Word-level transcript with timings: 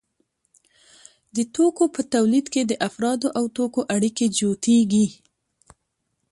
د 1.35 1.37
توکو 1.55 1.85
په 1.95 2.01
تولید 2.13 2.45
کې 2.53 2.61
د 2.65 2.71
افرادو 2.87 3.27
او 3.37 3.43
توکو 3.57 3.81
اړیکې 3.95 4.25
جوتېږي 4.37 5.07